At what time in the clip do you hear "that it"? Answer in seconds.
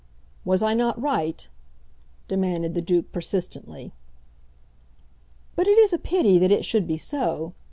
6.39-6.65